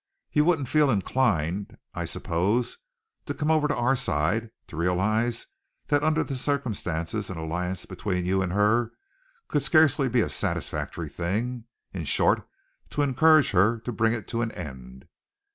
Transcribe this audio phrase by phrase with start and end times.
[0.31, 2.79] You wouldn't feel inclined, I suppose,
[3.27, 5.45] to come over to our side, to realize
[5.89, 8.93] that under the circumstances an alliance between you and her
[9.47, 12.49] could scarcely be a satisfactory thing, in short,
[12.89, 15.07] to encourage her to bring it to an end?"